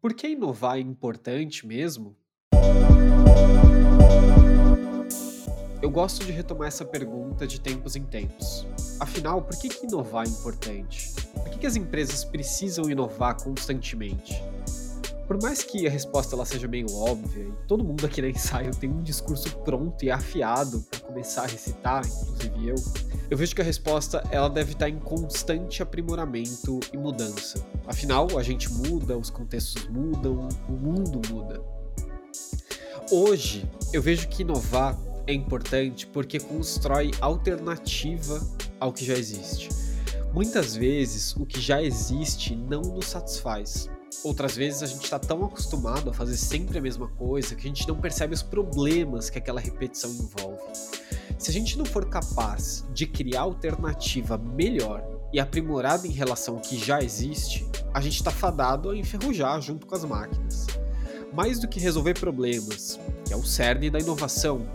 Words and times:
Por 0.00 0.14
que 0.14 0.28
inovar 0.28 0.78
é 0.78 0.80
importante 0.80 1.66
mesmo? 1.66 2.16
Eu 5.82 5.90
gosto 5.90 6.24
de 6.24 6.32
retomar 6.32 6.68
essa 6.68 6.86
pergunta 6.86 7.46
de 7.46 7.60
tempos 7.60 7.96
em 7.96 8.04
tempos. 8.06 8.66
Afinal, 8.98 9.42
por 9.42 9.60
que, 9.60 9.68
que 9.68 9.84
inovar 9.84 10.26
é 10.26 10.30
importante? 10.30 11.12
Por 11.34 11.50
que, 11.50 11.58
que 11.58 11.66
as 11.66 11.76
empresas 11.76 12.24
precisam 12.24 12.88
inovar 12.88 13.42
constantemente? 13.42 14.42
Por 15.30 15.40
mais 15.40 15.62
que 15.62 15.86
a 15.86 15.90
resposta 15.90 16.34
ela 16.34 16.44
seja 16.44 16.66
meio 16.66 16.92
óbvia, 16.92 17.44
e 17.44 17.52
todo 17.68 17.84
mundo 17.84 18.04
aqui 18.04 18.20
na 18.20 18.28
ensaio 18.28 18.74
tem 18.74 18.90
um 18.90 19.00
discurso 19.00 19.48
pronto 19.58 20.04
e 20.04 20.10
afiado 20.10 20.80
para 20.90 20.98
começar 20.98 21.44
a 21.44 21.46
recitar, 21.46 22.04
inclusive 22.04 22.68
eu, 22.68 22.74
eu 23.30 23.36
vejo 23.36 23.54
que 23.54 23.60
a 23.60 23.64
resposta 23.64 24.24
ela 24.32 24.50
deve 24.50 24.72
estar 24.72 24.88
em 24.88 24.98
constante 24.98 25.84
aprimoramento 25.84 26.80
e 26.92 26.96
mudança. 26.96 27.64
Afinal, 27.86 28.26
a 28.36 28.42
gente 28.42 28.72
muda, 28.72 29.16
os 29.16 29.30
contextos 29.30 29.86
mudam, 29.86 30.48
o 30.68 30.72
mundo 30.72 31.22
muda. 31.32 31.62
Hoje, 33.12 33.70
eu 33.92 34.02
vejo 34.02 34.26
que 34.26 34.42
inovar 34.42 34.98
é 35.28 35.32
importante 35.32 36.08
porque 36.08 36.40
constrói 36.40 37.12
alternativa 37.20 38.44
ao 38.80 38.92
que 38.92 39.04
já 39.04 39.14
existe. 39.14 39.68
Muitas 40.34 40.74
vezes, 40.74 41.36
o 41.36 41.46
que 41.46 41.60
já 41.60 41.80
existe 41.80 42.56
não 42.56 42.82
nos 42.82 43.06
satisfaz. 43.06 43.88
Outras 44.24 44.56
vezes 44.56 44.82
a 44.82 44.86
gente 44.86 45.04
está 45.04 45.18
tão 45.18 45.44
acostumado 45.44 46.10
a 46.10 46.12
fazer 46.12 46.36
sempre 46.36 46.78
a 46.78 46.82
mesma 46.82 47.08
coisa 47.08 47.54
que 47.54 47.66
a 47.66 47.68
gente 47.68 47.88
não 47.88 47.96
percebe 47.96 48.34
os 48.34 48.42
problemas 48.42 49.30
que 49.30 49.38
aquela 49.38 49.60
repetição 49.60 50.10
envolve. 50.10 50.62
Se 51.38 51.50
a 51.50 51.52
gente 51.52 51.78
não 51.78 51.84
for 51.86 52.04
capaz 52.06 52.84
de 52.92 53.06
criar 53.06 53.42
alternativa 53.42 54.36
melhor 54.36 55.02
e 55.32 55.40
aprimorada 55.40 56.06
em 56.06 56.10
relação 56.10 56.56
ao 56.56 56.60
que 56.60 56.76
já 56.76 57.00
existe, 57.00 57.66
a 57.94 58.00
gente 58.00 58.16
está 58.16 58.30
fadado 58.30 58.90
a 58.90 58.96
enferrujar 58.96 59.60
junto 59.60 59.86
com 59.86 59.94
as 59.94 60.04
máquinas. 60.04 60.66
Mais 61.32 61.58
do 61.58 61.68
que 61.68 61.80
resolver 61.80 62.18
problemas, 62.18 62.98
que 63.24 63.32
é 63.32 63.36
o 63.36 63.44
cerne 63.44 63.88
da 63.88 63.98
inovação, 63.98 64.68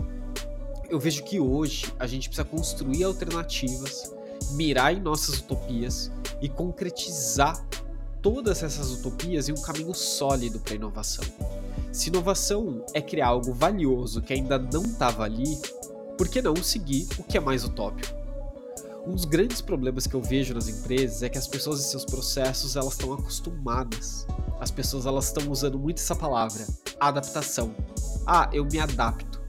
eu 0.88 0.98
vejo 0.98 1.22
que 1.24 1.38
hoje 1.38 1.86
a 1.98 2.06
gente 2.06 2.28
precisa 2.28 2.46
construir 2.46 3.04
alternativas, 3.04 4.12
mirar 4.52 4.94
em 4.94 5.00
nossas 5.00 5.38
utopias 5.38 6.10
e 6.40 6.48
concretizar 6.48 7.64
todas 8.26 8.60
essas 8.64 8.90
utopias 8.90 9.48
em 9.48 9.52
um 9.52 9.62
caminho 9.62 9.94
sólido 9.94 10.58
para 10.58 10.72
a 10.72 10.74
inovação. 10.74 11.24
Se 11.92 12.08
inovação 12.08 12.84
é 12.92 13.00
criar 13.00 13.28
algo 13.28 13.52
valioso 13.52 14.20
que 14.20 14.32
ainda 14.32 14.58
não 14.58 14.82
estava 14.82 15.22
ali, 15.22 15.56
por 16.18 16.26
que 16.26 16.42
não 16.42 16.56
seguir 16.56 17.06
o 17.18 17.22
que 17.22 17.36
é 17.36 17.40
mais 17.40 17.62
utópico? 17.62 18.12
Um 19.06 19.12
dos 19.12 19.24
grandes 19.24 19.60
problemas 19.60 20.08
que 20.08 20.14
eu 20.14 20.20
vejo 20.20 20.54
nas 20.54 20.66
empresas 20.66 21.22
é 21.22 21.28
que 21.28 21.38
as 21.38 21.46
pessoas 21.46 21.78
e 21.78 21.84
seus 21.84 22.04
processos 22.04 22.74
elas 22.74 22.94
estão 22.94 23.12
acostumadas. 23.12 24.26
As 24.58 24.72
pessoas 24.72 25.06
elas 25.06 25.26
estão 25.26 25.48
usando 25.48 25.78
muito 25.78 25.98
essa 25.98 26.16
palavra, 26.16 26.66
adaptação. 26.98 27.76
Ah, 28.26 28.50
eu 28.52 28.64
me 28.64 28.80
adapto. 28.80 29.40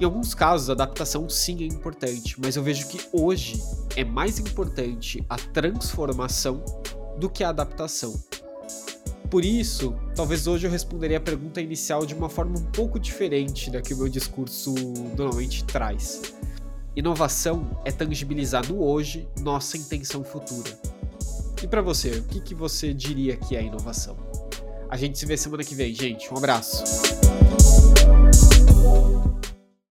Em 0.00 0.04
alguns 0.04 0.34
casos, 0.34 0.68
a 0.68 0.72
adaptação 0.72 1.28
sim 1.28 1.62
é 1.62 1.66
importante, 1.66 2.40
mas 2.40 2.56
eu 2.56 2.62
vejo 2.64 2.88
que 2.88 3.00
hoje 3.12 3.62
é 3.94 4.02
mais 4.02 4.40
importante 4.40 5.24
a 5.30 5.36
transformação 5.36 6.64
do 7.18 7.28
que 7.28 7.44
a 7.44 7.48
adaptação. 7.48 8.14
Por 9.30 9.44
isso, 9.44 9.94
talvez 10.14 10.46
hoje 10.46 10.66
eu 10.66 10.70
responderia 10.70 11.16
a 11.16 11.20
pergunta 11.20 11.60
inicial 11.60 12.06
de 12.06 12.14
uma 12.14 12.28
forma 12.28 12.58
um 12.58 12.64
pouco 12.64 13.00
diferente 13.00 13.70
da 13.70 13.82
que 13.82 13.92
o 13.92 13.96
meu 13.96 14.08
discurso 14.08 14.72
normalmente 15.16 15.64
traz. 15.64 16.34
Inovação 16.94 17.80
é 17.84 17.90
tangibilizar 17.90 18.68
no 18.68 18.84
hoje 18.84 19.28
nossa 19.40 19.76
intenção 19.76 20.22
futura. 20.22 20.78
E 21.60 21.66
para 21.66 21.82
você, 21.82 22.10
o 22.10 22.24
que, 22.24 22.40
que 22.40 22.54
você 22.54 22.94
diria 22.94 23.36
que 23.36 23.56
é 23.56 23.62
inovação? 23.64 24.16
A 24.88 24.96
gente 24.96 25.18
se 25.18 25.26
vê 25.26 25.36
semana 25.36 25.64
que 25.64 25.74
vem, 25.74 25.92
gente. 25.92 26.32
Um 26.32 26.36
abraço. 26.36 27.23